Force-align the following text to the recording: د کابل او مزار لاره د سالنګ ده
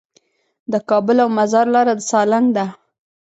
د 0.71 0.73
کابل 0.89 1.17
او 1.23 1.29
مزار 1.37 1.67
لاره 1.75 1.93
د 1.97 2.01
سالنګ 2.11 2.47
ده 2.57 2.65